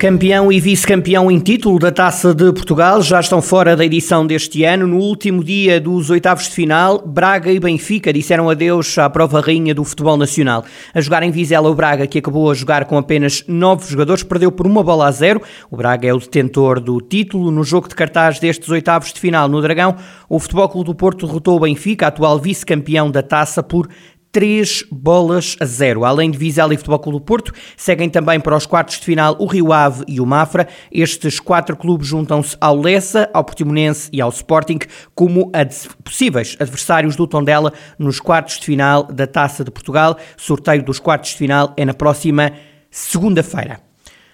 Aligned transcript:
Campeão 0.00 0.50
e 0.50 0.58
vice-campeão 0.58 1.30
em 1.30 1.38
título 1.38 1.78
da 1.78 1.92
Taça 1.92 2.34
de 2.34 2.50
Portugal 2.54 3.02
já 3.02 3.20
estão 3.20 3.42
fora 3.42 3.76
da 3.76 3.84
edição 3.84 4.26
deste 4.26 4.64
ano. 4.64 4.86
No 4.86 4.96
último 4.96 5.44
dia 5.44 5.78
dos 5.78 6.08
oitavos 6.08 6.44
de 6.44 6.52
final, 6.52 7.06
Braga 7.06 7.52
e 7.52 7.60
Benfica 7.60 8.10
disseram 8.10 8.48
adeus 8.48 8.96
à 8.96 9.10
prova 9.10 9.42
rainha 9.42 9.74
do 9.74 9.84
futebol 9.84 10.16
nacional. 10.16 10.64
A 10.94 11.02
jogar 11.02 11.22
em 11.22 11.30
Vizela, 11.30 11.68
o 11.68 11.74
Braga, 11.74 12.06
que 12.06 12.18
acabou 12.18 12.50
a 12.50 12.54
jogar 12.54 12.86
com 12.86 12.96
apenas 12.96 13.44
nove 13.46 13.86
jogadores, 13.86 14.22
perdeu 14.22 14.50
por 14.50 14.66
uma 14.66 14.82
bola 14.82 15.06
a 15.06 15.10
zero. 15.10 15.42
O 15.70 15.76
Braga 15.76 16.08
é 16.08 16.14
o 16.14 16.18
detentor 16.18 16.80
do 16.80 16.98
título. 17.02 17.50
No 17.50 17.62
jogo 17.62 17.86
de 17.86 17.94
cartaz 17.94 18.38
destes 18.38 18.70
oitavos 18.70 19.12
de 19.12 19.20
final 19.20 19.50
no 19.50 19.60
Dragão, 19.60 19.96
o 20.30 20.38
Futebol 20.38 20.70
Clube 20.70 20.86
do 20.86 20.94
Porto 20.94 21.26
derrotou 21.26 21.58
o 21.58 21.60
Benfica, 21.60 22.06
atual 22.06 22.38
vice-campeão 22.38 23.10
da 23.10 23.22
Taça, 23.22 23.62
por 23.62 23.86
3 24.32 24.84
bolas 24.90 25.56
a 25.60 25.64
0. 25.64 26.04
Além 26.04 26.30
de 26.30 26.38
Vizela 26.38 26.72
e 26.72 26.76
Futebol 26.76 26.98
Clube 26.98 27.18
do 27.18 27.24
Porto, 27.24 27.52
seguem 27.76 28.08
também 28.08 28.38
para 28.40 28.56
os 28.56 28.66
quartos 28.66 28.98
de 28.98 29.04
final 29.04 29.36
o 29.38 29.46
Rio 29.46 29.72
Ave 29.72 30.04
e 30.06 30.20
o 30.20 30.26
Mafra. 30.26 30.68
Estes 30.90 31.40
quatro 31.40 31.76
clubes 31.76 32.06
juntam-se 32.06 32.56
ao 32.60 32.76
Lessa, 32.76 33.28
ao 33.32 33.44
Portimonense 33.44 34.08
e 34.12 34.20
ao 34.20 34.30
Sporting 34.30 34.78
como 35.14 35.50
possíveis 36.04 36.56
adversários 36.60 37.16
do 37.16 37.26
Tondela 37.26 37.72
nos 37.98 38.20
quartos 38.20 38.58
de 38.58 38.66
final 38.66 39.04
da 39.04 39.26
Taça 39.26 39.64
de 39.64 39.70
Portugal. 39.70 40.16
Sorteio 40.36 40.82
dos 40.82 40.98
quartos 40.98 41.30
de 41.30 41.36
final 41.36 41.74
é 41.76 41.84
na 41.84 41.94
próxima 41.94 42.52
segunda-feira. 42.90 43.89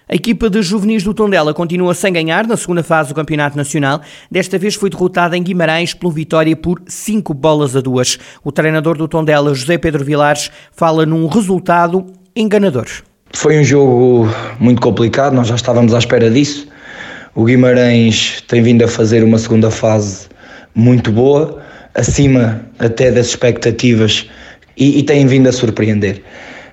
A 0.09 0.15
equipa 0.15 0.49
de 0.49 0.61
juvenis 0.61 1.03
do 1.03 1.13
Tondela 1.13 1.53
continua 1.53 1.93
sem 1.93 2.13
ganhar 2.13 2.47
na 2.47 2.55
segunda 2.55 2.81
fase 2.81 3.09
do 3.09 3.15
Campeonato 3.15 3.57
Nacional. 3.57 3.99
Desta 4.31 4.57
vez 4.57 4.73
foi 4.73 4.89
derrotada 4.89 5.35
em 5.35 5.43
Guimarães 5.43 5.93
pelo 5.93 6.13
Vitória 6.13 6.55
por 6.55 6.81
5 6.87 7.33
bolas 7.33 7.75
a 7.75 7.81
2. 7.81 8.17
O 8.41 8.49
treinador 8.49 8.97
do 8.97 9.05
Tondela, 9.05 9.53
José 9.53 9.77
Pedro 9.77 10.05
Vilares, 10.05 10.49
fala 10.71 11.05
num 11.05 11.27
resultado 11.27 12.05
enganador. 12.33 12.87
Foi 13.33 13.59
um 13.59 13.63
jogo 13.65 14.29
muito 14.61 14.81
complicado, 14.81 15.33
nós 15.33 15.49
já 15.49 15.55
estávamos 15.55 15.93
à 15.93 15.97
espera 15.97 16.31
disso. 16.31 16.69
O 17.35 17.43
Guimarães 17.43 18.41
tem 18.47 18.61
vindo 18.61 18.85
a 18.85 18.87
fazer 18.87 19.25
uma 19.25 19.37
segunda 19.37 19.69
fase 19.69 20.29
muito 20.73 21.11
boa, 21.11 21.61
acima 21.93 22.61
até 22.79 23.11
das 23.11 23.27
expectativas 23.27 24.29
e, 24.77 24.99
e 24.99 25.03
tem 25.03 25.27
vindo 25.27 25.49
a 25.49 25.51
surpreender. 25.51 26.23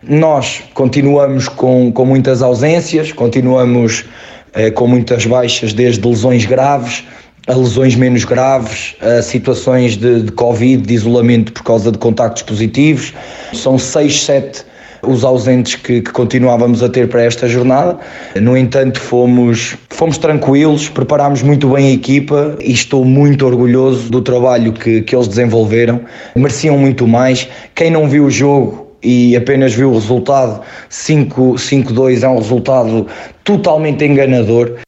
Nós 0.08 0.62
continuamos 0.74 1.48
com, 1.48 1.90
com 1.92 2.04
muitas 2.04 2.42
ausências, 2.42 3.12
continuamos 3.12 4.04
eh, 4.52 4.70
com 4.70 4.86
muitas 4.86 5.24
baixas, 5.26 5.72
desde 5.72 6.06
lesões 6.06 6.44
graves 6.44 7.04
a 7.46 7.54
lesões 7.54 7.94
menos 7.94 8.24
graves, 8.24 8.96
a 9.00 9.20
situações 9.20 9.96
de, 9.96 10.22
de 10.22 10.32
Covid, 10.32 10.82
de 10.82 10.94
isolamento 10.94 11.52
por 11.52 11.62
causa 11.62 11.92
de 11.92 11.98
contactos 11.98 12.42
positivos. 12.42 13.12
São 13.52 13.78
seis, 13.78 14.22
sete 14.22 14.64
os 15.06 15.22
ausentes 15.22 15.74
que, 15.74 16.00
que, 16.00 16.10
continuávamos 16.10 16.82
a 16.82 16.88
ter 16.88 17.08
para 17.08 17.22
esta 17.22 17.46
jornada. 17.46 17.98
No 18.40 18.56
entanto, 18.56 18.98
fomos, 18.98 19.76
fomos 19.90 20.16
tranquilos, 20.16 20.88
preparámos 20.88 21.42
muito 21.42 21.68
bem 21.68 21.88
a 21.88 21.92
equipa 21.92 22.56
e 22.60 22.72
estou 22.72 23.04
muito 23.04 23.44
orgulhoso 23.46 24.10
do 24.10 24.22
trabalho 24.22 24.72
que, 24.72 25.02
que 25.02 25.14
eles 25.14 25.28
desenvolveram. 25.28 26.00
Mereciam 26.34 26.78
muito 26.78 27.06
mais. 27.06 27.46
Quem 27.74 27.90
não 27.90 28.08
viu 28.08 28.24
o 28.24 28.30
jogo 28.30 28.83
e 29.04 29.36
apenas 29.36 29.74
viu 29.74 29.90
o 29.90 29.94
resultado 29.94 30.62
5-2 30.90 32.22
é 32.22 32.28
um 32.28 32.38
resultado 32.38 33.06
totalmente 33.44 34.04
enganador. 34.04 34.78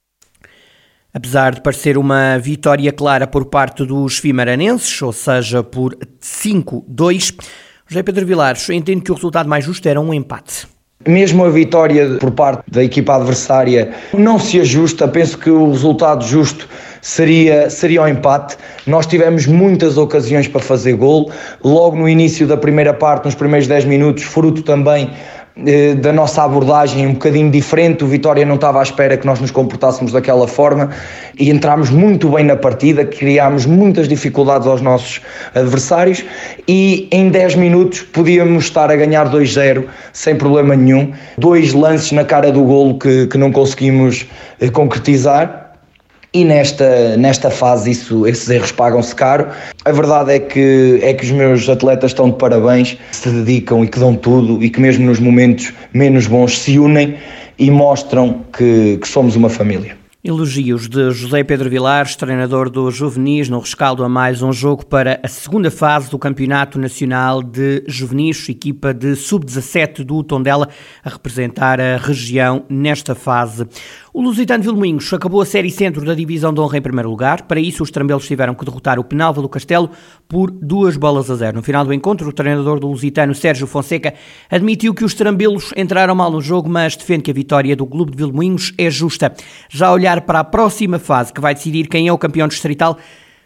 Apesar 1.12 1.54
de 1.54 1.62
parecer 1.62 1.96
uma 1.96 2.38
vitória 2.38 2.92
clara 2.92 3.26
por 3.26 3.46
parte 3.46 3.84
dos 3.86 4.18
fimaranenses, 4.18 5.00
ou 5.00 5.12
seja, 5.12 5.62
por 5.62 5.96
5-2, 6.20 7.34
José 7.86 8.02
Pedro 8.02 8.26
Vilares 8.26 8.68
entende 8.68 9.02
que 9.02 9.12
o 9.12 9.14
resultado 9.14 9.48
mais 9.48 9.64
justo 9.64 9.88
era 9.88 10.00
um 10.00 10.12
empate. 10.12 10.66
Mesmo 11.06 11.44
a 11.44 11.50
vitória 11.50 12.16
por 12.18 12.32
parte 12.32 12.64
da 12.70 12.82
equipa 12.82 13.14
adversária 13.14 13.94
não 14.12 14.38
se 14.38 14.60
ajusta, 14.60 15.06
penso 15.06 15.38
que 15.38 15.50
o 15.50 15.70
resultado 15.70 16.24
justo 16.24 16.68
seria, 17.00 17.70
seria 17.70 18.02
o 18.02 18.08
empate. 18.08 18.56
Nós 18.86 19.06
tivemos 19.06 19.46
muitas 19.46 19.96
ocasiões 19.96 20.48
para 20.48 20.60
fazer 20.60 20.94
gol, 20.94 21.30
logo 21.62 21.96
no 21.96 22.08
início 22.08 22.46
da 22.46 22.56
primeira 22.56 22.92
parte, 22.92 23.24
nos 23.24 23.34
primeiros 23.34 23.66
10 23.66 23.84
minutos, 23.84 24.22
fruto 24.22 24.62
também 24.62 25.10
eh, 25.64 25.94
da 25.94 26.12
nossa 26.12 26.42
abordagem 26.42 27.06
um 27.06 27.14
bocadinho 27.14 27.50
diferente. 27.50 28.04
O 28.04 28.06
Vitória 28.06 28.44
não 28.44 28.56
estava 28.56 28.78
à 28.78 28.82
espera 28.82 29.16
que 29.16 29.24
nós 29.24 29.40
nos 29.40 29.50
comportássemos 29.50 30.12
daquela 30.12 30.46
forma 30.46 30.90
e 31.38 31.48
entramos 31.50 31.88
muito 31.88 32.28
bem 32.28 32.44
na 32.44 32.56
partida, 32.56 33.06
criámos 33.06 33.64
muitas 33.64 34.06
dificuldades 34.06 34.66
aos 34.66 34.82
nossos 34.82 35.22
adversários 35.54 36.22
e 36.68 37.08
em 37.10 37.30
10 37.30 37.54
minutos 37.54 38.02
podíamos 38.02 38.64
estar 38.64 38.90
a 38.90 38.96
ganhar 38.96 39.30
2-0 39.30 39.84
sem 40.12 40.36
problema 40.36 40.76
nenhum. 40.76 41.14
Dois 41.38 41.72
lances 41.72 42.12
na 42.12 42.24
cara 42.24 42.52
do 42.52 42.62
golo 42.62 42.98
que, 42.98 43.26
que 43.26 43.38
não 43.38 43.50
conseguimos 43.50 44.26
eh, 44.60 44.68
concretizar 44.68 45.65
e 46.36 46.44
nesta, 46.44 47.16
nesta 47.16 47.50
fase 47.50 47.92
isso, 47.92 48.26
esses 48.26 48.50
erros 48.50 48.70
pagam-se 48.70 49.14
caro. 49.14 49.48
A 49.86 49.90
verdade 49.90 50.34
é 50.34 50.38
que, 50.38 51.00
é 51.02 51.14
que 51.14 51.24
os 51.24 51.30
meus 51.30 51.66
atletas 51.66 52.10
estão 52.10 52.28
de 52.28 52.36
parabéns, 52.36 52.98
se 53.10 53.30
dedicam 53.30 53.82
e 53.82 53.88
que 53.88 53.98
dão 53.98 54.14
tudo 54.14 54.62
e 54.62 54.68
que 54.68 54.78
mesmo 54.78 55.06
nos 55.06 55.18
momentos 55.18 55.72
menos 55.94 56.26
bons 56.26 56.58
se 56.58 56.78
unem 56.78 57.16
e 57.58 57.70
mostram 57.70 58.44
que, 58.52 58.98
que 58.98 59.08
somos 59.08 59.34
uma 59.34 59.48
família. 59.48 59.96
Elogios 60.26 60.88
de 60.88 61.12
José 61.12 61.44
Pedro 61.44 61.70
Vilares, 61.70 62.16
treinador 62.16 62.68
do 62.68 62.90
Juvenis, 62.90 63.48
no 63.48 63.60
rescaldo 63.60 64.02
a 64.02 64.08
mais 64.08 64.42
um 64.42 64.52
jogo 64.52 64.84
para 64.84 65.20
a 65.22 65.28
segunda 65.28 65.70
fase 65.70 66.10
do 66.10 66.18
Campeonato 66.18 66.80
Nacional 66.80 67.40
de 67.40 67.84
Juvenis, 67.86 68.48
equipa 68.48 68.92
de 68.92 69.14
sub-17 69.14 70.02
do 70.02 70.24
Tondela, 70.24 70.68
a 71.04 71.10
representar 71.10 71.80
a 71.80 71.96
região 71.96 72.64
nesta 72.68 73.14
fase. 73.14 73.68
O 74.18 74.22
Lusitano 74.22 74.64
Vilmoinhos 74.64 75.12
acabou 75.12 75.42
a 75.42 75.44
série 75.44 75.70
centro 75.70 76.02
da 76.02 76.14
divisão 76.14 76.50
de 76.50 76.58
honra 76.58 76.78
em 76.78 76.80
primeiro 76.80 77.10
lugar. 77.10 77.42
Para 77.42 77.60
isso, 77.60 77.82
os 77.82 77.90
trambelos 77.90 78.26
tiveram 78.26 78.54
que 78.54 78.64
derrotar 78.64 78.98
o 78.98 79.04
Penalva 79.04 79.42
do 79.42 79.48
Castelo 79.50 79.90
por 80.26 80.50
duas 80.50 80.96
bolas 80.96 81.30
a 81.30 81.34
zero. 81.34 81.58
No 81.58 81.62
final 81.62 81.84
do 81.84 81.92
encontro, 81.92 82.26
o 82.26 82.32
treinador 82.32 82.80
do 82.80 82.86
Lusitano, 82.86 83.34
Sérgio 83.34 83.66
Fonseca, 83.66 84.14
admitiu 84.50 84.94
que 84.94 85.04
os 85.04 85.12
trambelos 85.12 85.70
entraram 85.76 86.14
mal 86.14 86.30
no 86.30 86.40
jogo, 86.40 86.66
mas 86.66 86.96
defende 86.96 87.24
que 87.24 87.30
a 87.30 87.34
vitória 87.34 87.76
do 87.76 87.84
Clube 87.86 88.12
de 88.12 88.16
Vilmoinhos 88.16 88.72
é 88.78 88.88
justa. 88.88 89.34
Já 89.68 89.88
a 89.88 89.92
olhar 89.92 90.22
para 90.22 90.40
a 90.40 90.44
próxima 90.44 90.98
fase, 90.98 91.30
que 91.30 91.40
vai 91.42 91.52
decidir 91.52 91.86
quem 91.86 92.08
é 92.08 92.12
o 92.12 92.16
campeão 92.16 92.48
distrital, 92.48 92.96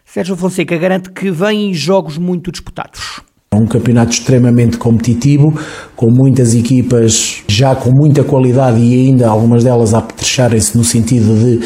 Sérgio 0.04 0.36
Fonseca 0.36 0.78
garante 0.78 1.10
que 1.10 1.32
vêm 1.32 1.74
jogos 1.74 2.16
muito 2.16 2.52
disputados. 2.52 3.20
É 3.52 3.56
um 3.56 3.66
campeonato 3.66 4.12
extremamente 4.12 4.78
competitivo, 4.78 5.52
com 5.96 6.08
muitas 6.08 6.54
equipas 6.54 7.42
já 7.48 7.74
com 7.74 7.90
muita 7.90 8.22
qualidade 8.22 8.78
e 8.78 9.08
ainda 9.08 9.28
algumas 9.28 9.64
delas 9.64 9.92
a 9.92 9.98
apetrecharem-se 9.98 10.78
no 10.78 10.84
sentido 10.84 11.34
de 11.34 11.58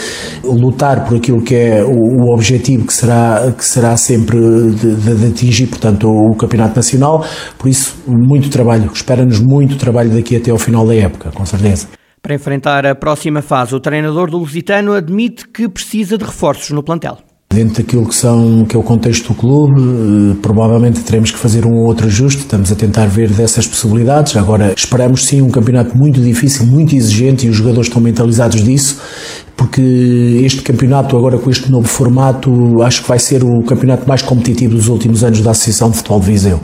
lutar 0.43 1.05
por 1.05 1.19
aquilo 1.19 1.43
que 1.43 1.55
é 1.55 1.85
o, 1.85 2.33
objetivo 2.33 2.87
que 2.87 2.93
será, 2.95 3.53
que 3.53 3.63
será 3.63 3.99
sempre 3.99 4.39
de, 4.71 4.97
de 4.97 5.27
atingir, 5.27 5.67
portanto, 5.67 6.09
o 6.09 6.35
campeonato 6.35 6.75
nacional. 6.75 7.23
Por 7.59 7.69
isso, 7.69 7.95
muito 8.09 8.49
trabalho, 8.49 8.91
espera-nos 8.91 9.39
muito 9.39 9.77
trabalho 9.77 10.09
daqui 10.09 10.37
até 10.37 10.51
ao 10.51 10.59
final 10.59 10.87
da 10.87 10.95
época, 10.95 11.33
com 11.33 11.45
certeza. 11.45 11.89
Para 12.23 12.35
enfrentar 12.35 12.87
a 12.87 12.95
próxima 12.95 13.43
fase, 13.43 13.75
o 13.75 13.79
treinador 13.79 14.31
do 14.31 14.39
Lusitano 14.39 14.95
admite 14.95 15.47
que 15.47 15.69
precisa 15.69 16.17
de 16.17 16.25
reforços 16.25 16.71
no 16.71 16.83
plantel. 16.83 17.19
Dentro 17.55 17.85
daquilo 17.85 18.05
que, 18.09 18.15
são, 18.17 18.65
que 18.65 18.75
é 18.75 18.79
o 18.79 18.83
contexto 18.83 19.29
do 19.29 19.35
clube, 19.35 19.81
eh, 19.81 20.37
provavelmente 20.43 21.01
teremos 21.03 21.31
que 21.31 21.39
fazer 21.39 21.65
um 21.65 21.75
ou 21.75 21.87
outro 21.87 22.09
ajuste, 22.09 22.41
estamos 22.41 22.73
a 22.73 22.75
tentar 22.75 23.07
ver 23.07 23.31
dessas 23.31 23.65
possibilidades. 23.65 24.37
Agora, 24.37 24.75
esperamos 24.77 25.25
sim 25.25 25.41
um 25.41 25.49
campeonato 25.51 25.97
muito 25.97 26.21
difícil, 26.21 26.67
muito 26.67 26.97
exigente 26.97 27.47
e 27.47 27.51
os 27.51 27.55
jogadores 27.55 27.87
estão 27.87 28.03
mentalizados 28.03 28.61
disso, 28.61 29.01
porque 29.57 29.81
este 30.45 30.63
campeonato, 30.63 31.17
agora 31.17 31.39
com 31.39 31.49
este 31.49 31.71
novo 31.71 31.87
formato, 31.87 32.83
acho 32.83 33.03
que 33.03 33.09
vai 33.09 33.21
ser 33.21 33.45
o 33.45 33.63
campeonato 33.63 34.09
mais 34.09 34.21
competitivo 34.21 34.75
dos 34.75 34.89
últimos 34.89 35.23
anos 35.23 35.41
da 35.41 35.53
Associação 35.53 35.91
de 35.91 35.99
Futebol 35.99 36.19
de 36.19 36.27
Viseu. 36.27 36.61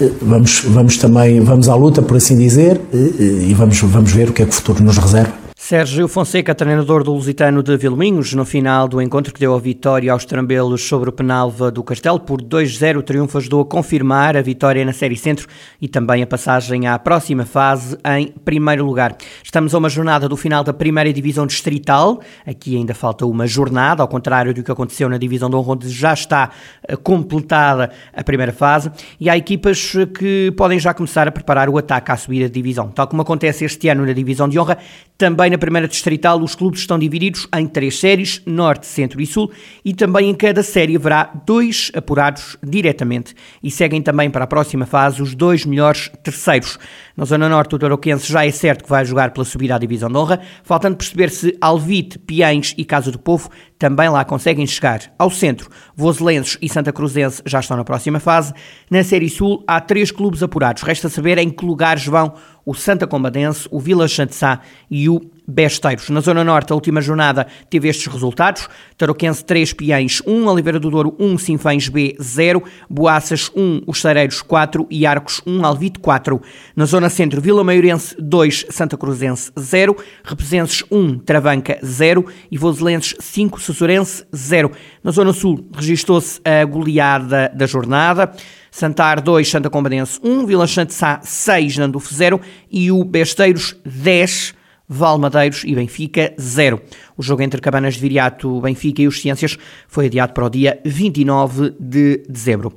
Eh, 0.00 0.10
vamos, 0.22 0.64
vamos 0.66 0.96
também, 0.96 1.40
vamos 1.40 1.68
à 1.68 1.74
luta, 1.74 2.00
por 2.00 2.16
assim 2.16 2.38
dizer, 2.38 2.80
eh, 2.94 3.48
e 3.48 3.54
vamos, 3.54 3.78
vamos 3.82 4.10
ver 4.10 4.30
o 4.30 4.32
que 4.32 4.40
é 4.40 4.46
que 4.46 4.52
o 4.52 4.54
futuro 4.54 4.82
nos 4.82 4.96
reserva. 4.96 5.41
Sérgio 5.64 6.08
Fonseca, 6.08 6.56
treinador 6.56 7.04
do 7.04 7.12
Lusitano 7.12 7.62
de 7.62 7.76
Vilminhos, 7.76 8.34
no 8.34 8.44
final 8.44 8.88
do 8.88 9.00
encontro 9.00 9.32
que 9.32 9.38
deu 9.38 9.54
a 9.54 9.60
vitória 9.60 10.12
aos 10.12 10.24
trambelos 10.24 10.82
sobre 10.82 11.08
o 11.08 11.12
Penalva 11.12 11.70
do 11.70 11.84
Castelo, 11.84 12.18
por 12.18 12.42
2-0, 12.42 12.98
o 12.98 13.02
triunfo 13.02 13.38
ajudou 13.38 13.60
a 13.60 13.64
confirmar 13.64 14.36
a 14.36 14.42
vitória 14.42 14.84
na 14.84 14.92
Série 14.92 15.16
Centro 15.16 15.46
e 15.80 15.86
também 15.86 16.20
a 16.20 16.26
passagem 16.26 16.88
à 16.88 16.98
próxima 16.98 17.46
fase 17.46 17.96
em 18.04 18.26
primeiro 18.44 18.84
lugar. 18.84 19.16
Estamos 19.40 19.72
a 19.72 19.78
uma 19.78 19.88
jornada 19.88 20.28
do 20.28 20.36
final 20.36 20.64
da 20.64 20.72
primeira 20.72 21.12
divisão 21.12 21.46
distrital, 21.46 22.20
aqui 22.44 22.76
ainda 22.76 22.92
falta 22.92 23.24
uma 23.24 23.46
jornada, 23.46 24.02
ao 24.02 24.08
contrário 24.08 24.52
do 24.52 24.64
que 24.64 24.72
aconteceu 24.72 25.08
na 25.08 25.16
divisão 25.16 25.48
de 25.48 25.54
honra, 25.54 25.74
onde 25.74 25.88
já 25.90 26.12
está 26.12 26.50
eh, 26.88 26.96
completada 26.96 27.92
a 28.12 28.24
primeira 28.24 28.52
fase, 28.52 28.90
e 29.20 29.30
há 29.30 29.36
equipas 29.36 29.92
que 30.18 30.52
podem 30.56 30.80
já 30.80 30.92
começar 30.92 31.28
a 31.28 31.30
preparar 31.30 31.68
o 31.68 31.78
ataque 31.78 32.10
à 32.10 32.16
subida 32.16 32.48
de 32.48 32.54
divisão. 32.54 32.88
Tal 32.88 33.06
como 33.06 33.22
acontece 33.22 33.64
este 33.64 33.88
ano 33.88 34.04
na 34.04 34.12
divisão 34.12 34.48
de 34.48 34.58
honra, 34.58 34.76
também 35.16 35.51
na 35.52 35.58
primeira 35.58 35.86
distrital, 35.86 36.40
os 36.40 36.54
clubes 36.54 36.80
estão 36.80 36.98
divididos 36.98 37.46
em 37.54 37.66
três 37.66 38.00
séries, 38.00 38.40
Norte, 38.46 38.86
Centro 38.86 39.20
e 39.20 39.26
Sul, 39.26 39.50
e 39.84 39.92
também 39.92 40.30
em 40.30 40.34
cada 40.34 40.62
série 40.62 40.96
haverá 40.96 41.30
dois 41.44 41.92
apurados 41.94 42.56
diretamente. 42.62 43.34
E 43.62 43.70
seguem 43.70 44.00
também 44.00 44.30
para 44.30 44.44
a 44.44 44.46
próxima 44.46 44.86
fase 44.86 45.20
os 45.20 45.34
dois 45.34 45.66
melhores 45.66 46.10
terceiros. 46.22 46.78
Na 47.14 47.26
Zona 47.26 47.50
Norte, 47.50 47.74
o 47.74 47.78
Tarouquense 47.78 48.32
já 48.32 48.46
é 48.46 48.50
certo 48.50 48.84
que 48.84 48.88
vai 48.88 49.04
jogar 49.04 49.32
pela 49.32 49.44
subida 49.44 49.74
à 49.74 49.78
Divisão 49.78 50.08
de 50.08 50.16
Honra, 50.16 50.40
faltando 50.64 50.96
perceber 50.96 51.28
se 51.28 51.54
Alvite, 51.60 52.18
Piães 52.18 52.74
e 52.78 52.84
Casa 52.86 53.12
do 53.12 53.18
Povo 53.18 53.50
também 53.78 54.08
lá 54.08 54.24
conseguem 54.24 54.64
chegar. 54.64 55.12
Ao 55.18 55.28
centro, 55.28 55.68
Voselenses 55.94 56.56
e 56.62 56.68
Santa 56.68 56.92
Cruzense 56.92 57.42
já 57.44 57.58
estão 57.58 57.76
na 57.76 57.84
próxima 57.84 58.20
fase. 58.20 58.54
Na 58.88 59.02
Série 59.02 59.28
Sul, 59.28 59.64
há 59.66 59.80
três 59.80 60.12
clubes 60.12 60.40
apurados. 60.40 60.84
Resta 60.84 61.08
saber 61.08 61.36
em 61.36 61.50
que 61.50 61.64
lugares 61.64 62.06
vão 62.06 62.32
o 62.64 62.74
Santa 62.74 63.08
Combadense, 63.08 63.68
o 63.72 63.80
Vila 63.80 64.06
Santissá 64.06 64.60
e 64.88 65.08
o 65.08 65.20
Besteiros. 65.46 66.08
Na 66.10 66.20
Zona 66.20 66.44
Norte, 66.44 66.72
a 66.72 66.74
última 66.74 67.00
jornada 67.00 67.46
teve 67.68 67.88
estes 67.88 68.06
resultados. 68.06 68.68
Tarouquense 68.96 69.44
3, 69.44 69.72
Piães 69.72 70.22
1, 70.26 70.46
Oliveira 70.46 70.78
do 70.78 70.90
Douro 70.90 71.16
1, 71.18 71.38
Sinfães 71.38 71.88
B 71.88 72.16
0, 72.20 72.62
Boaças 72.88 73.50
1, 73.54 73.82
Os 73.86 74.00
Sareiros 74.00 74.42
4 74.42 74.86
e 74.90 75.04
Arcos 75.06 75.40
1, 75.46 75.64
Alvite 75.64 75.98
4. 75.98 76.40
Na 76.76 76.84
Zona 76.84 77.08
Centro, 77.08 77.40
Vila 77.40 77.64
Maiorense 77.64 78.14
2, 78.18 78.66
Santa 78.70 78.96
Cruzense 78.96 79.50
0, 79.58 79.96
Represenses 80.24 80.84
1, 80.90 81.18
Travanca 81.20 81.78
0 81.84 82.24
e 82.50 82.56
Voselenses 82.56 83.14
5, 83.18 83.60
Sussurense 83.60 84.24
0. 84.34 84.70
Na 85.02 85.10
Zona 85.10 85.32
Sul, 85.32 85.68
registou-se 85.74 86.40
a 86.44 86.64
goleada 86.64 87.50
da 87.54 87.66
jornada. 87.66 88.32
Santar 88.70 89.20
2, 89.20 89.50
Santa 89.50 89.68
Combadense 89.68 90.18
1, 90.24 90.46
Vila 90.46 90.66
Santissá 90.66 91.20
6, 91.22 91.76
Nandufo 91.76 92.12
0 92.12 92.40
e 92.70 92.90
o 92.90 93.04
Besteiros 93.04 93.76
10, 93.84 94.54
Valmadeiros 94.92 95.64
e 95.64 95.74
Benfica 95.74 96.34
0. 96.38 96.80
O 97.16 97.22
jogo 97.22 97.42
entre 97.42 97.60
Cabanas 97.60 97.94
de 97.94 98.00
Viriato, 98.00 98.60
Benfica 98.60 99.00
e 99.00 99.08
os 99.08 99.20
Ciências 99.20 99.56
foi 99.88 100.06
adiado 100.06 100.34
para 100.34 100.44
o 100.44 100.50
dia 100.50 100.78
29 100.84 101.74
de 101.80 102.22
dezembro. 102.28 102.72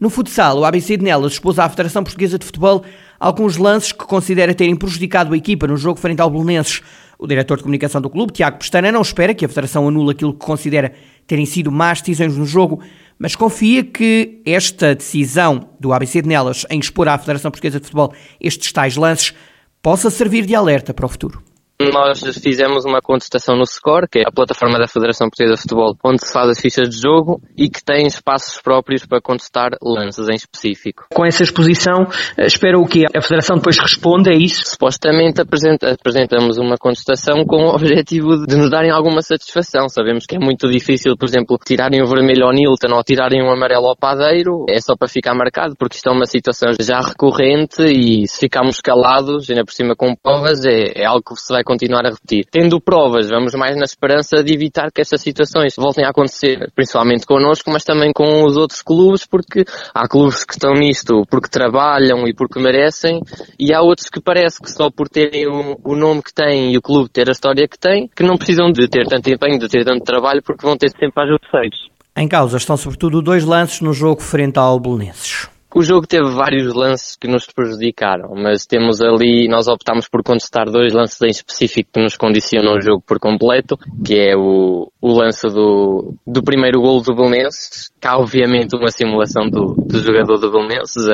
No 0.00 0.08
futsal, 0.08 0.58
o 0.58 0.64
ABC 0.64 0.96
de 0.96 1.04
Nelas 1.04 1.34
expôs 1.34 1.58
à 1.58 1.68
Federação 1.68 2.02
Portuguesa 2.02 2.38
de 2.38 2.46
Futebol 2.46 2.82
alguns 3.20 3.56
lances 3.56 3.92
que 3.92 4.04
considera 4.04 4.54
terem 4.54 4.74
prejudicado 4.74 5.34
a 5.34 5.36
equipa 5.36 5.66
no 5.66 5.76
jogo 5.76 6.00
frente 6.00 6.20
ao 6.20 6.30
Bolonenses. 6.30 6.80
O 7.18 7.26
diretor 7.26 7.56
de 7.56 7.64
comunicação 7.64 8.00
do 8.00 8.08
clube, 8.08 8.32
Tiago 8.32 8.58
Pestana, 8.58 8.90
não 8.90 9.02
espera 9.02 9.34
que 9.34 9.44
a 9.44 9.48
Federação 9.48 9.86
anule 9.86 10.12
aquilo 10.12 10.32
que 10.32 10.46
considera 10.46 10.92
terem 11.26 11.44
sido 11.44 11.70
más 11.70 12.00
decisões 12.00 12.36
no 12.36 12.46
jogo, 12.46 12.80
mas 13.18 13.36
confia 13.36 13.84
que 13.84 14.40
esta 14.46 14.94
decisão 14.94 15.68
do 15.78 15.92
ABC 15.92 16.22
de 16.22 16.28
Nelas 16.28 16.64
em 16.70 16.78
expor 16.78 17.08
à 17.08 17.18
Federação 17.18 17.50
Portuguesa 17.50 17.78
de 17.78 17.84
Futebol 17.84 18.14
estes 18.40 18.72
tais 18.72 18.96
lances 18.96 19.34
possa 19.82 20.10
servir 20.10 20.46
de 20.46 20.54
alerta 20.54 20.94
para 20.94 21.06
o 21.06 21.08
futuro. 21.08 21.42
Nós 21.80 22.20
fizemos 22.42 22.84
uma 22.84 23.00
contestação 23.00 23.56
no 23.56 23.64
SCORE, 23.64 24.08
que 24.10 24.18
é 24.18 24.22
a 24.26 24.32
plataforma 24.32 24.80
da 24.80 24.88
Federação 24.88 25.28
Portuguesa 25.28 25.54
de 25.54 25.62
Futebol, 25.62 25.96
onde 26.04 26.26
se 26.26 26.32
faz 26.32 26.48
as 26.48 26.60
fichas 26.60 26.88
de 26.88 27.00
jogo 27.00 27.40
e 27.56 27.70
que 27.70 27.84
tem 27.84 28.04
espaços 28.04 28.60
próprios 28.60 29.06
para 29.06 29.20
contestar 29.20 29.70
lances 29.80 30.28
em 30.28 30.34
específico. 30.34 31.06
Com 31.14 31.24
essa 31.24 31.44
exposição, 31.44 32.08
eh, 32.36 32.46
espera 32.46 32.76
o 32.76 32.84
quê? 32.84 33.04
A 33.14 33.22
Federação 33.22 33.58
depois 33.58 33.78
responde 33.78 34.28
a 34.28 34.34
isso? 34.34 34.64
Supostamente 34.70 35.40
apresenta, 35.40 35.92
apresentamos 35.92 36.58
uma 36.58 36.76
contestação 36.76 37.44
com 37.46 37.66
o 37.66 37.72
objetivo 37.72 38.44
de 38.44 38.56
nos 38.56 38.70
darem 38.70 38.90
alguma 38.90 39.22
satisfação. 39.22 39.88
Sabemos 39.88 40.26
que 40.26 40.34
é 40.34 40.40
muito 40.40 40.68
difícil, 40.68 41.16
por 41.16 41.28
exemplo, 41.28 41.56
tirarem 41.64 42.02
o 42.02 42.06
vermelho 42.08 42.46
ao 42.46 42.52
Nilton 42.52 42.92
ou 42.92 43.04
tirarem 43.04 43.40
o 43.40 43.52
amarelo 43.52 43.86
ao 43.86 43.96
Padeiro. 43.96 44.66
É 44.68 44.80
só 44.80 44.96
para 44.96 45.06
ficar 45.06 45.32
marcado, 45.32 45.76
porque 45.78 45.94
isto 45.94 46.08
é 46.08 46.12
uma 46.12 46.26
situação 46.26 46.72
já 46.80 46.98
recorrente 46.98 47.84
e 47.84 48.26
se 48.26 48.40
ficarmos 48.40 48.80
calados, 48.80 49.48
ainda 49.48 49.64
por 49.64 49.72
cima 49.72 49.94
com 49.94 50.16
provas, 50.16 50.64
é, 50.64 51.02
é 51.02 51.06
algo 51.06 51.22
que 51.22 51.36
se 51.36 51.52
vai 51.52 51.62
continuar 51.68 52.06
a 52.06 52.10
repetir. 52.10 52.46
Tendo 52.50 52.80
provas, 52.80 53.28
vamos 53.28 53.54
mais 53.54 53.76
na 53.76 53.84
esperança 53.84 54.42
de 54.42 54.54
evitar 54.54 54.90
que 54.90 55.02
estas 55.02 55.20
situações 55.20 55.74
voltem 55.76 56.06
a 56.06 56.08
acontecer, 56.08 56.72
principalmente 56.74 57.26
connosco, 57.26 57.70
mas 57.70 57.84
também 57.84 58.10
com 58.14 58.46
os 58.46 58.56
outros 58.56 58.80
clubes, 58.80 59.26
porque 59.26 59.64
há 59.94 60.08
clubes 60.08 60.44
que 60.44 60.54
estão 60.54 60.72
nisto 60.72 61.24
porque 61.30 61.50
trabalham 61.50 62.26
e 62.26 62.32
porque 62.32 62.58
merecem, 62.58 63.20
e 63.60 63.74
há 63.74 63.82
outros 63.82 64.08
que 64.08 64.20
parece 64.20 64.62
que 64.62 64.70
só 64.70 64.90
por 64.90 65.10
terem 65.10 65.46
o, 65.46 65.94
nome 65.94 66.22
que 66.22 66.32
têm 66.32 66.72
e 66.72 66.78
o 66.78 66.82
clube 66.82 67.10
ter 67.10 67.28
a 67.28 67.32
história 67.32 67.68
que 67.68 67.78
tem, 67.78 68.08
que 68.08 68.22
não 68.22 68.38
precisam 68.38 68.70
de 68.70 68.88
ter 68.88 69.06
tanto 69.06 69.28
empenho, 69.28 69.58
de 69.58 69.68
ter 69.68 69.84
tanto 69.84 70.04
trabalho, 70.04 70.42
porque 70.42 70.64
vão 70.64 70.76
ter 70.76 70.88
sempre 70.90 71.22
as 71.22 71.40
terceiros. 71.40 71.90
Em 72.16 72.26
causa 72.26 72.56
estão 72.56 72.76
sobretudo 72.76 73.20
dois 73.20 73.44
lances 73.44 73.80
no 73.82 73.92
jogo 73.92 74.22
frente 74.22 74.58
ao 74.58 74.80
Belenenses. 74.80 75.48
O 75.74 75.82
jogo 75.82 76.06
teve 76.06 76.30
vários 76.30 76.72
lances 76.72 77.14
que 77.14 77.28
nos 77.28 77.44
prejudicaram, 77.44 78.34
mas 78.34 78.64
temos 78.64 79.02
ali, 79.02 79.46
nós 79.48 79.68
optámos 79.68 80.08
por 80.08 80.22
contestar 80.22 80.64
dois 80.64 80.94
lances 80.94 81.20
em 81.20 81.28
específico 81.28 81.90
que 81.92 82.02
nos 82.02 82.16
condicionam 82.16 82.74
o 82.74 82.80
jogo 82.80 83.02
por 83.06 83.18
completo, 83.20 83.76
que 84.02 84.18
é 84.18 84.34
o, 84.34 84.90
o 84.98 85.12
lance 85.12 85.46
do, 85.46 86.14
do 86.26 86.42
primeiro 86.42 86.80
golo 86.80 87.02
do 87.02 87.14
Belenenses, 87.14 87.92
que 88.00 88.08
há 88.08 88.16
obviamente 88.16 88.74
uma 88.76 88.88
simulação 88.88 89.50
do, 89.50 89.74
do 89.74 89.98
jogador 89.98 90.38
do 90.38 90.50
Belenenses, 90.50 91.04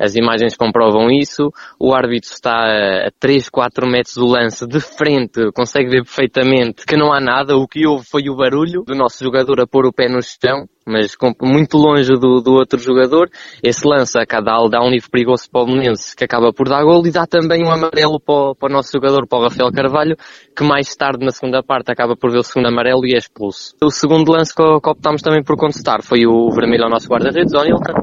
as 0.00 0.14
imagens 0.14 0.56
comprovam 0.56 1.10
isso, 1.10 1.52
o 1.76 1.92
árbitro 1.92 2.30
está 2.30 3.08
a 3.08 3.10
3, 3.18 3.48
4 3.48 3.84
metros 3.84 4.14
do 4.14 4.26
lance 4.26 4.64
de 4.64 4.78
frente, 4.78 5.50
consegue 5.52 5.90
ver 5.90 6.04
perfeitamente 6.04 6.86
que 6.86 6.96
não 6.96 7.12
há 7.12 7.20
nada, 7.20 7.56
o 7.56 7.66
que 7.66 7.84
houve 7.84 8.06
foi 8.08 8.28
o 8.28 8.36
barulho 8.36 8.84
do 8.86 8.94
nosso 8.94 9.24
jogador 9.24 9.60
a 9.60 9.66
pôr 9.66 9.86
o 9.86 9.92
pé 9.92 10.08
no 10.08 10.20
chão, 10.22 10.68
mas 10.86 11.16
muito 11.42 11.76
longe 11.76 12.12
do, 12.12 12.40
do 12.40 12.52
outro 12.52 12.78
jogador. 12.78 13.28
Esse 13.62 13.86
lance 13.86 14.18
a 14.18 14.26
Cadal 14.26 14.68
dá 14.68 14.80
um 14.82 14.90
livro 14.90 15.10
perigoso 15.10 15.50
para 15.50 15.62
o 15.62 15.66
Menense, 15.66 16.14
que 16.14 16.24
acaba 16.24 16.52
por 16.52 16.68
dar 16.68 16.82
gol, 16.84 17.06
e 17.06 17.10
dá 17.10 17.26
também 17.26 17.64
um 17.64 17.70
amarelo 17.70 18.20
para 18.20 18.34
o, 18.34 18.54
para 18.54 18.70
o 18.70 18.72
nosso 18.72 18.90
jogador, 18.92 19.26
para 19.26 19.38
o 19.38 19.42
Rafael 19.42 19.72
Carvalho, 19.72 20.16
que 20.56 20.64
mais 20.64 20.94
tarde, 20.94 21.24
na 21.24 21.30
segunda 21.30 21.62
parte, 21.62 21.90
acaba 21.90 22.16
por 22.16 22.30
ver 22.30 22.38
o 22.38 22.42
segundo 22.42 22.68
amarelo 22.68 23.04
e 23.04 23.14
é 23.14 23.18
expulso. 23.18 23.74
O 23.82 23.90
segundo 23.90 24.32
lance 24.32 24.54
que, 24.54 24.62
que 24.62 24.90
optámos 24.90 25.22
também 25.22 25.42
por 25.42 25.56
contestar 25.56 26.02
foi 26.02 26.26
o 26.26 26.50
vermelho 26.50 26.84
ao 26.84 26.90
nosso 26.90 27.08
guarda-redes, 27.08 27.52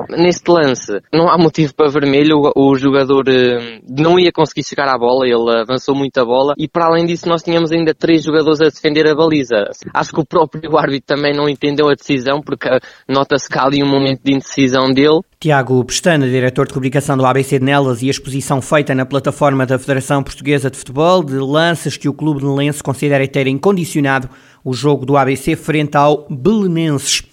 Neste 0.09 0.51
lance, 0.51 1.01
não 1.13 1.29
há 1.29 1.37
motivo 1.37 1.73
para 1.73 1.89
vermelho, 1.89 2.51
o, 2.55 2.71
o 2.71 2.75
jogador 2.75 3.27
eh, 3.29 3.79
não 3.87 4.19
ia 4.19 4.31
conseguir 4.31 4.63
chegar 4.63 4.87
à 4.87 4.97
bola, 4.97 5.25
ele 5.25 5.61
avançou 5.61 5.95
muito 5.95 6.17
a 6.17 6.25
bola, 6.25 6.53
e 6.57 6.67
para 6.67 6.85
além 6.87 7.05
disso 7.05 7.27
nós 7.27 7.43
tínhamos 7.43 7.71
ainda 7.71 7.93
três 7.93 8.23
jogadores 8.23 8.61
a 8.61 8.65
defender 8.65 9.07
a 9.07 9.15
baliza. 9.15 9.65
Acho 9.93 10.11
que 10.11 10.19
o 10.19 10.25
próprio 10.25 10.75
árbitro 10.77 11.15
também 11.15 11.33
não 11.33 11.47
entendeu 11.47 11.87
a 11.89 11.93
decisão, 11.93 12.41
porque 12.41 12.67
nota-se 13.07 13.49
que 13.49 13.57
há 13.57 13.63
ali 13.63 13.83
um 13.83 13.87
momento 13.87 14.21
de 14.23 14.33
indecisão 14.33 14.91
dele. 14.93 15.21
Tiago 15.39 15.83
Pestana, 15.83 16.27
diretor 16.27 16.67
de 16.67 16.73
comunicação 16.73 17.17
do 17.17 17.25
ABC 17.25 17.59
de 17.59 17.65
Nelas 17.65 18.01
e 18.01 18.07
a 18.07 18.11
exposição 18.11 18.61
feita 18.61 18.93
na 18.93 19.05
plataforma 19.05 19.65
da 19.65 19.79
Federação 19.79 20.21
Portuguesa 20.23 20.69
de 20.69 20.77
Futebol 20.77 21.23
de 21.23 21.35
lances 21.35 21.97
que 21.97 22.07
o 22.07 22.13
clube 22.13 22.41
de 22.41 22.45
Lenço 22.45 22.83
considera 22.83 23.27
terem 23.27 23.57
condicionado 23.57 24.29
o 24.63 24.73
jogo 24.73 25.05
do 25.05 25.17
ABC 25.17 25.55
frente 25.55 25.97
ao 25.97 26.27
Belenenses. 26.29 27.23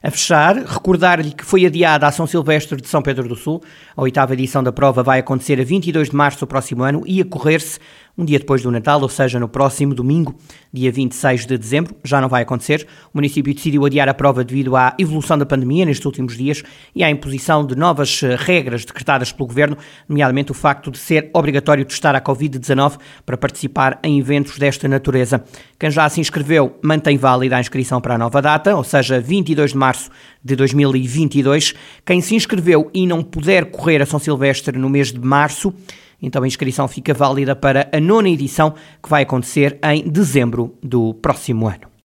A 0.00 0.12
fechar, 0.12 0.54
recordar-lhe 0.54 1.32
que 1.32 1.44
foi 1.44 1.66
adiada 1.66 2.06
a 2.06 2.12
São 2.12 2.24
Silvestre 2.24 2.80
de 2.80 2.86
São 2.86 3.02
Pedro 3.02 3.28
do 3.28 3.34
Sul. 3.34 3.60
A 3.96 4.02
oitava 4.02 4.32
edição 4.32 4.62
da 4.62 4.70
prova 4.70 5.02
vai 5.02 5.18
acontecer 5.18 5.60
a 5.60 5.64
22 5.64 6.10
de 6.10 6.16
março 6.16 6.40
do 6.40 6.46
próximo 6.46 6.84
ano 6.84 7.02
e 7.04 7.20
a 7.20 7.24
correr-se 7.24 7.80
um 8.18 8.24
dia 8.24 8.40
depois 8.40 8.60
do 8.62 8.70
Natal, 8.72 9.00
ou 9.00 9.08
seja, 9.08 9.38
no 9.38 9.48
próximo 9.48 9.94
domingo, 9.94 10.34
dia 10.72 10.90
26 10.90 11.46
de 11.46 11.56
dezembro. 11.56 11.94
Já 12.02 12.20
não 12.20 12.28
vai 12.28 12.42
acontecer. 12.42 12.84
O 13.14 13.18
município 13.18 13.54
decidiu 13.54 13.86
adiar 13.86 14.08
a 14.08 14.14
prova 14.14 14.42
devido 14.42 14.74
à 14.74 14.92
evolução 14.98 15.38
da 15.38 15.46
pandemia 15.46 15.84
nestes 15.84 16.04
últimos 16.04 16.36
dias 16.36 16.64
e 16.96 17.04
à 17.04 17.10
imposição 17.10 17.64
de 17.64 17.76
novas 17.76 18.20
eh, 18.24 18.34
regras 18.36 18.84
decretadas 18.84 19.30
pelo 19.30 19.46
governo, 19.46 19.78
nomeadamente 20.08 20.50
o 20.50 20.54
facto 20.54 20.90
de 20.90 20.98
ser 20.98 21.30
obrigatório 21.32 21.84
testar 21.84 22.16
a 22.16 22.20
Covid-19 22.20 22.98
para 23.24 23.36
participar 23.36 24.00
em 24.02 24.18
eventos 24.18 24.58
desta 24.58 24.88
natureza. 24.88 25.44
Quem 25.78 25.90
já 25.90 26.08
se 26.08 26.20
inscreveu 26.20 26.76
mantém 26.82 27.16
válida 27.16 27.56
a 27.56 27.60
inscrição 27.60 28.00
para 28.00 28.16
a 28.16 28.18
nova 28.18 28.42
data, 28.42 28.74
ou 28.74 28.82
seja, 28.82 29.20
22 29.20 29.70
de 29.70 29.76
março 29.76 30.10
de 30.42 30.56
2022. 30.56 31.72
Quem 32.04 32.20
se 32.20 32.34
inscreveu 32.34 32.90
e 32.92 33.06
não 33.06 33.22
puder 33.22 33.66
correr 33.66 34.02
a 34.02 34.06
São 34.06 34.18
Silvestre 34.18 34.76
no 34.76 34.90
mês 34.90 35.12
de 35.12 35.20
março, 35.20 35.72
então 36.20 36.42
a 36.42 36.46
inscrição 36.46 36.86
fica 36.88 37.14
válida 37.14 37.54
para 37.54 37.88
a 37.92 38.00
nona 38.00 38.28
edição, 38.28 38.74
que 39.02 39.08
vai 39.08 39.22
acontecer 39.22 39.78
em 39.82 40.08
dezembro 40.08 40.76
do 40.82 41.14
próximo 41.14 41.68
ano. 41.68 41.88